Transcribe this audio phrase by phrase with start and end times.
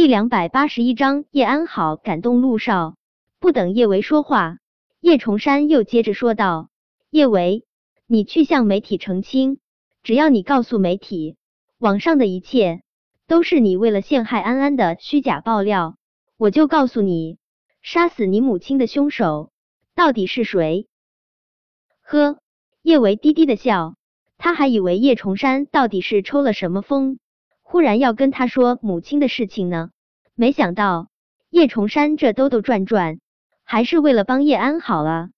[0.00, 2.96] 第两百八十一章叶安好感动陆少。
[3.38, 4.56] 不等叶维说话，
[4.98, 6.70] 叶崇山又接着说道
[7.12, 7.66] ：“叶维，
[8.06, 9.58] 你去向媒体澄清，
[10.02, 11.36] 只要你告诉媒体，
[11.76, 12.80] 网上的一切
[13.26, 15.98] 都是你为了陷害安安的虚假爆料，
[16.38, 17.36] 我就告诉你，
[17.82, 19.52] 杀死你母亲的凶手
[19.94, 20.88] 到底是谁。”
[22.00, 22.38] 呵，
[22.80, 23.96] 叶维低低的笑，
[24.38, 27.18] 他还以为叶崇山到底是抽了什么风。
[27.70, 29.90] 忽然要跟他说母亲的事情呢，
[30.34, 31.08] 没想到
[31.50, 33.20] 叶崇山这兜兜转转，
[33.62, 35.30] 还是为了帮叶安好啊。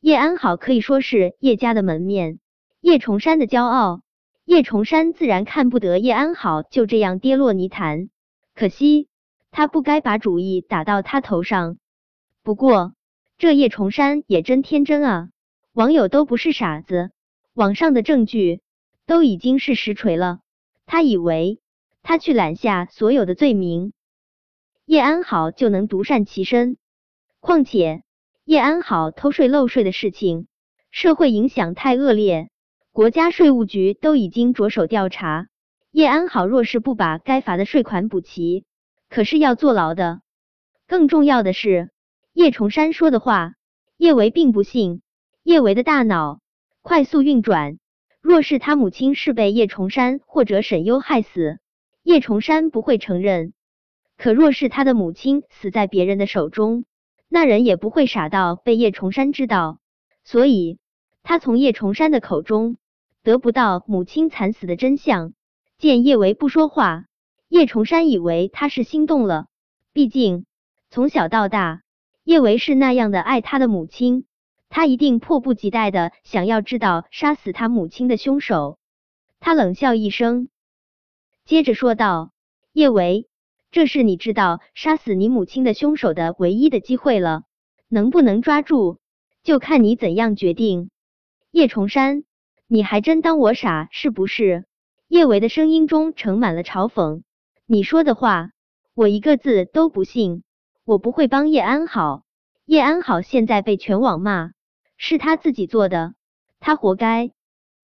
[0.00, 2.38] 叶安好可以说是叶家的门面，
[2.80, 4.00] 叶崇山的骄傲，
[4.46, 8.08] 叶崇山自然看不得叶安好就这样跌落泥潭。
[8.54, 9.08] 可惜
[9.50, 11.76] 他不该把主意打到他头上。
[12.42, 12.94] 不过
[13.36, 15.28] 这叶崇山也真天真啊，
[15.74, 17.10] 网友都不是傻子，
[17.52, 18.62] 网上的证据
[19.04, 20.40] 都已经是实锤了，
[20.86, 21.60] 他以为。
[22.08, 23.92] 他去揽下所有的罪名，
[24.84, 26.76] 叶安好就能独善其身。
[27.40, 28.04] 况且
[28.44, 30.46] 叶安好偷税漏税的事情，
[30.92, 32.48] 社会影响太恶劣，
[32.92, 35.48] 国家税务局都已经着手调查。
[35.90, 38.64] 叶安好若是不把该罚的税款补齐，
[39.08, 40.20] 可是要坐牢的。
[40.86, 41.90] 更重要的是，
[42.32, 43.54] 叶崇山说的话，
[43.96, 45.02] 叶维并不信。
[45.42, 46.38] 叶维的大脑
[46.82, 47.80] 快速运转，
[48.20, 51.58] 若是他母亲是被叶崇山或者沈优害死。
[52.06, 53.52] 叶崇山不会承认，
[54.16, 56.84] 可若是他的母亲死在别人的手中，
[57.28, 59.80] 那人也不会傻到被叶崇山知道。
[60.22, 60.78] 所以，
[61.24, 62.76] 他从叶崇山的口中
[63.24, 65.32] 得不到母亲惨死的真相。
[65.78, 67.06] 见叶维不说话，
[67.48, 69.46] 叶崇山以为他是心动了。
[69.92, 70.46] 毕竟
[70.88, 71.82] 从小到大，
[72.22, 74.26] 叶维是那样的爱他的母亲，
[74.68, 78.78] 他一定迫不及待的想要知道杀死他母亲的凶手。
[79.40, 80.48] 他冷笑一声。
[81.46, 82.32] 接着说道
[82.74, 83.28] ：“叶维，
[83.70, 87.44] 这是你知道杀死你母亲的凶手的唯一的机会了，
[87.88, 88.98] 能不能抓住，
[89.44, 90.90] 就看你怎样决定。”
[91.52, 92.24] 叶崇山，
[92.66, 94.64] 你还真当我傻是不是？
[95.06, 97.22] 叶维的声音中盛满了嘲讽。
[97.64, 98.50] 你说的话，
[98.92, 100.42] 我一个字都不信。
[100.84, 102.24] 我不会帮叶安好，
[102.64, 104.50] 叶安好现在被全网骂，
[104.96, 106.14] 是他自己做的，
[106.58, 107.30] 他活该。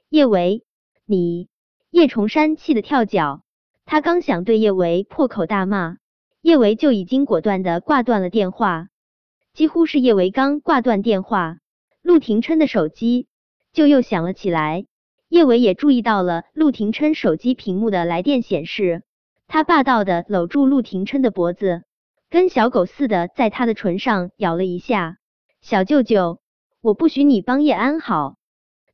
[0.08, 0.64] 叶维，
[1.04, 1.50] 你……
[1.90, 3.42] 叶崇山气得跳脚。
[3.90, 5.96] 他刚想对叶维破口大骂，
[6.42, 8.86] 叶维就已经果断的挂断了电话。
[9.52, 11.58] 几乎是叶维刚挂断电话，
[12.00, 13.26] 陆廷琛的手机
[13.72, 14.86] 就又响了起来。
[15.28, 19.02] 叶维也注意到了陆廷琛手机屏幕的来电显示，
[19.48, 21.82] 他霸道的搂住陆廷琛的脖子，
[22.28, 25.16] 跟小狗似的在他的唇上咬了一下。
[25.62, 26.38] 小舅舅，
[26.80, 28.36] 我不许你帮叶安好，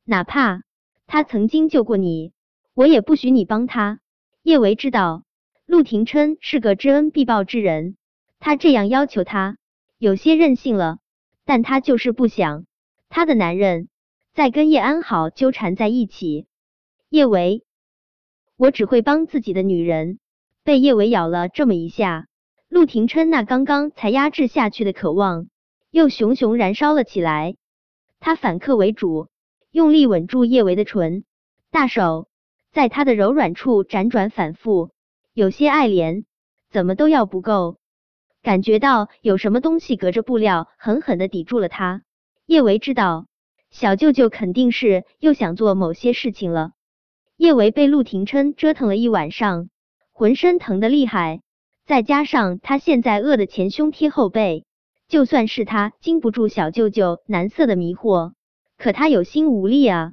[0.05, 0.63] 哪怕
[1.05, 2.33] 他曾经救过你，
[2.73, 3.99] 我也不许你帮他。
[4.47, 5.23] 叶维知道
[5.65, 7.97] 陆廷琛是个知恩必报之人，
[8.39, 9.57] 他这样要求他
[9.97, 10.99] 有些任性了，
[11.43, 12.65] 但他就是不想
[13.09, 13.89] 他的男人
[14.33, 16.47] 再跟叶安好纠缠在一起。
[17.09, 17.65] 叶维，
[18.55, 20.17] 我只会帮自己的女人。
[20.63, 22.27] 被叶维咬了这么一下，
[22.69, 25.49] 陆廷琛那刚刚才压制下去的渴望
[25.91, 27.57] 又熊熊燃烧了起来。
[28.21, 29.27] 他反客为主，
[29.71, 31.25] 用力吻住叶维的唇，
[31.69, 32.29] 大手。
[32.77, 34.91] 在他的柔软处辗转反复，
[35.33, 36.25] 有些爱怜，
[36.69, 37.77] 怎么都要不够。
[38.43, 42.03] 感觉到有什么东西隔着布料狠狠的抵住了他。
[42.45, 43.25] 叶维知道，
[43.71, 46.73] 小舅舅肯定是又想做某些事情了。
[47.35, 49.69] 叶维被陆廷琛折腾了一晚上，
[50.11, 51.41] 浑身疼的厉害，
[51.83, 54.67] 再加上他现在饿得前胸贴后背，
[55.07, 58.33] 就算是他经不住小舅舅难色的迷惑，
[58.77, 60.11] 可他有心无力啊。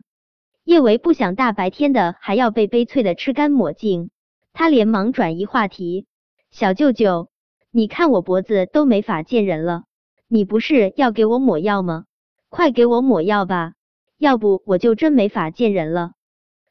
[0.64, 4.08] 叶维不想大白天的还要被悲催的吃干抹净，
[4.54, 6.06] 他连忙转移话题
[6.50, 7.28] ：“小舅舅，
[7.70, 9.84] 你看我脖子都没法见人了，
[10.26, 12.06] 你不是要给我抹药吗？
[12.48, 13.74] 快给我抹药吧，
[14.16, 16.12] 要不我就真没法见人了。”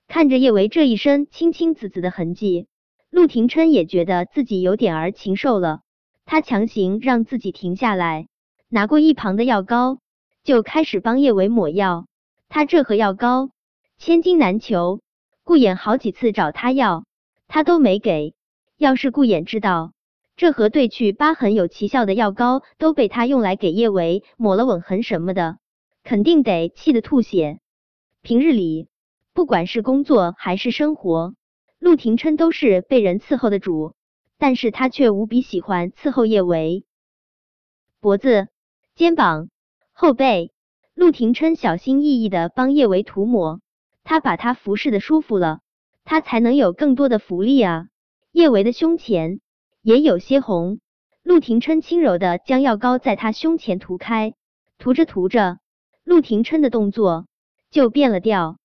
[0.10, 2.66] 看着叶维这一身青青紫紫的痕迹，
[3.12, 5.82] 陆廷琛也觉得自己有点儿禽兽了。
[6.26, 8.28] 他强行让自己停下来，
[8.70, 10.00] 拿过一旁的药膏，
[10.44, 12.08] 就开始帮叶维抹药。
[12.50, 13.52] 他这盒药膏。
[13.98, 15.02] 千金难求，
[15.44, 17.06] 顾衍好几次找他要，
[17.48, 18.36] 他都没给。
[18.78, 19.94] 要是顾衍知道
[20.36, 25.58] 这盒对去疤痕有奇效的药膏都被他用来给叶维抹了吻痕什么的，
[26.04, 27.60] 肯定得气得吐血。
[28.22, 28.88] 平日里，
[29.34, 31.36] 不管是工作还是生活，
[31.80, 33.94] 陆廷琛都是被人伺候的主，
[34.38, 36.84] 但是他却无比喜欢伺候叶维。
[38.02, 38.48] 脖子、
[38.96, 39.50] 肩膀、
[39.94, 40.52] 后背，
[40.94, 43.62] 陆廷琛小心翼翼的帮叶维涂抹。
[44.04, 45.62] 他把他服侍的舒服了，
[46.04, 47.88] 他才能有更多的福利啊！
[48.32, 49.40] 叶维的胸前
[49.82, 50.80] 也有些红。
[51.24, 54.34] 陆廷琛轻柔的将药膏在他胸前涂开，
[54.78, 55.60] 涂着涂着，
[56.04, 57.28] 陆廷琛的动作
[57.72, 58.58] 就变了调，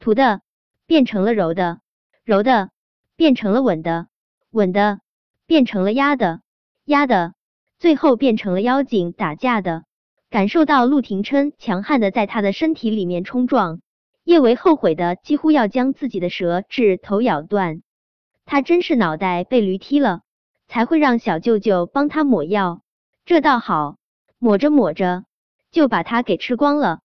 [0.00, 0.40] 涂的
[0.86, 1.80] 变成了柔的，
[2.24, 2.70] 柔的
[3.14, 4.08] 变成了稳的，
[4.50, 4.98] 稳的
[5.46, 6.40] 变成了压的，
[6.84, 7.34] 压的
[7.78, 9.84] 最后变成了妖精打架的。
[10.28, 13.80] 感受到陆廷琛强悍的在他的身体里面冲撞，
[14.24, 17.82] 叶维后悔的几乎要将自己的舌质头咬断。
[18.44, 20.20] 他真是脑袋被驴踢了。
[20.68, 22.80] 才会让小舅舅帮他抹药，
[23.26, 23.98] 这倒好，
[24.38, 25.24] 抹着抹着
[25.70, 27.00] 就把他给吃光了。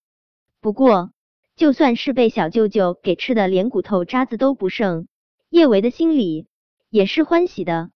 [0.62, 1.12] 不过，
[1.58, 5.10] 就算是被小舅舅给吃的连骨头渣子都不剩，
[5.50, 6.48] 叶维的心里
[6.90, 7.90] 也是欢喜的。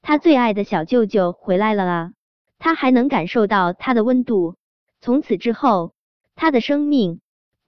[0.00, 2.12] 他最爱的小舅舅回来了啊！
[2.58, 4.56] 他还能感受到他的温度。
[5.02, 5.92] 从此之后，
[6.34, 7.20] 他的生命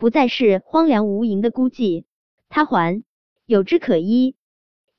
[0.05, 2.05] 不再是荒凉无垠的孤寂，
[2.51, 3.03] 他还
[3.47, 4.37] 有枝可依。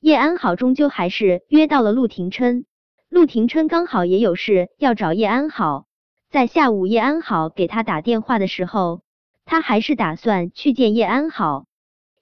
[0.00, 2.64] 叶安好终究还是约到了陆廷琛，
[3.08, 5.86] 陆廷琛刚好也有事要找叶安好。
[6.28, 9.02] 在下午叶安好给他打电话的时候，
[9.44, 11.66] 他还是打算去见叶安好。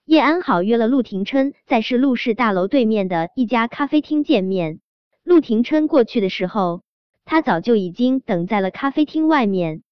[0.04, 4.80] 叶安好约了陆廷琛在市陆氏大楼对面的一家咖啡厅见面。
[5.22, 6.82] 陆廷琛过去的时候，
[7.25, 9.82] 他早就已经等在了咖啡厅外面。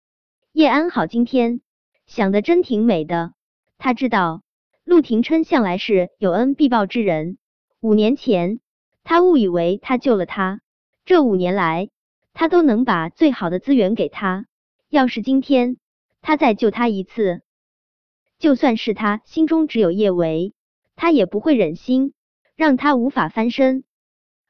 [0.52, 1.62] 叶安好今天
[2.06, 3.32] 想的真挺美的，
[3.78, 4.43] 他知道
[4.84, 7.38] 陆廷琛向来是有恩必报之人。
[7.81, 8.60] 五年前，
[9.02, 10.60] 他误以为他救了他，
[11.04, 11.88] 这五年来，
[12.32, 14.46] 他都能把最好的资源给他。
[14.88, 15.78] 要是今天
[16.20, 17.43] 他再救他一次，
[18.38, 20.55] 就算是他心中只有叶维，
[20.94, 22.12] 他也不会忍心
[22.55, 23.84] 让他无法翻身。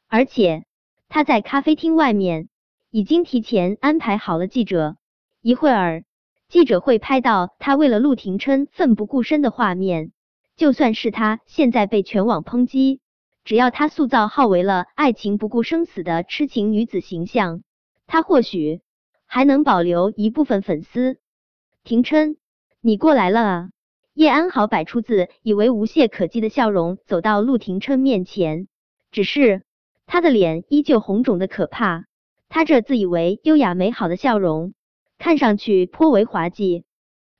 [0.08, 0.64] 而且
[1.08, 2.48] 他在咖啡厅外面
[2.90, 4.96] 已经提前安排好了记者，
[5.40, 6.04] 一会儿
[6.52, 10.12] 记者会拍到他为了陆廷琛奋不顾身的画面。
[10.54, 13.00] 就算是他现在被全网抨击。
[13.42, 17.62] 只要他塑造好为了爱情不顾生死的痴情女子形象，
[18.06, 18.82] 他或许
[19.24, 21.16] 还能保留一部分粉丝。
[21.84, 22.36] 廷琛，
[22.82, 23.68] 你过来了啊！
[24.12, 28.68] 叶安好摆出自以为无懈可击的笑容，走到陆廷琛面前，
[29.10, 29.62] 只是
[30.04, 32.04] 他的脸依旧红肿的可怕。
[32.50, 34.74] 他这自以为优雅美好的笑容，
[35.22, 36.82] 看上去颇为滑稽。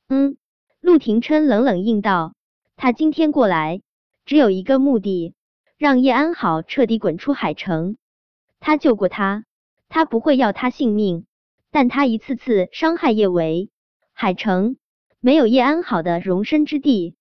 [0.07, 0.37] 嗯，
[0.81, 2.33] 陆廷琛冷冷应道
[2.79, 3.83] ：“他今天过来
[4.25, 5.35] 只有一个目的。”
[5.79, 7.97] 让叶安好彻底滚出海城。
[8.61, 9.45] 他救过他，
[9.89, 11.27] 他不会要他性命，
[11.73, 13.69] 但他一次次伤害叶维，
[14.13, 14.77] 海城
[15.19, 17.17] 没有叶安好的容身之地。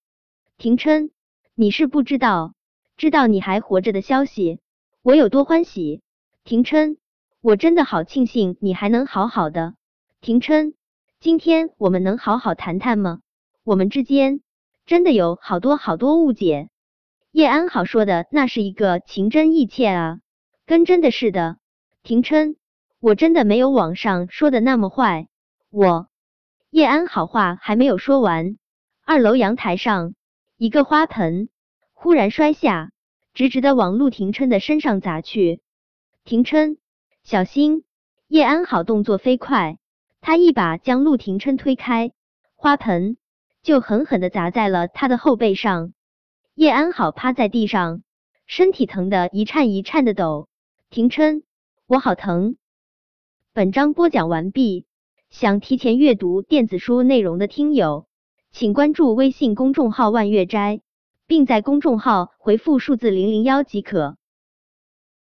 [0.59, 1.09] 廷琛，
[1.55, 2.53] 你是不知道，
[2.97, 4.59] 知道你还活着的消息，
[5.01, 6.03] 我有多欢喜。
[6.43, 6.97] 廷琛，
[7.41, 9.73] 我真的好庆幸你还能好好的。
[10.23, 10.75] 廷琛，
[11.19, 13.21] 今天我们能好好谈谈吗？
[13.63, 14.41] 我们之间
[14.85, 16.69] 真的有好多好多误解。
[17.31, 20.19] 叶安好说的那是一个情真意切啊，
[20.67, 21.57] 跟真的似的。
[22.03, 22.55] 廷琛，
[22.99, 25.27] 我真的没有网上说的那么坏。
[25.71, 26.07] 我
[26.69, 28.57] 叶安好话还没有说完，
[29.03, 30.13] 二楼阳台上
[30.55, 31.49] 一个花盆
[31.93, 32.91] 忽然摔下，
[33.33, 35.63] 直直的往陆廷琛的身上砸去。
[36.23, 36.77] 廷琛，
[37.23, 37.85] 小心！
[38.27, 39.79] 叶安好动作飞快，
[40.21, 42.11] 他一把将陆廷琛推开，
[42.55, 43.17] 花盆
[43.63, 45.93] 就狠狠的砸在了他的后背上。
[46.53, 48.03] 叶安好趴在地上，
[48.45, 50.47] 身体疼得一颤一颤的抖。
[50.91, 51.41] 廷琛，
[51.87, 52.55] 我好疼。
[53.51, 54.85] 本章播讲完毕。
[55.31, 58.05] 想提前阅读电子书内容的听友，
[58.51, 60.81] 请关注微信公众号“万月斋”，
[61.25, 64.17] 并在公众号回复数字零零幺即可。